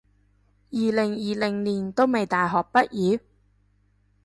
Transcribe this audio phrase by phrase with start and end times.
[0.71, 3.19] 二零二零年都未大學畢業？